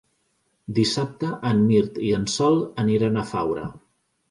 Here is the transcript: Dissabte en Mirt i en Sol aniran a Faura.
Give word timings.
Dissabte 0.77 1.29
en 1.51 1.61
Mirt 1.67 2.01
i 2.09 2.15
en 2.21 2.25
Sol 2.39 2.59
aniran 2.87 3.21
a 3.21 3.29
Faura. 3.35 3.71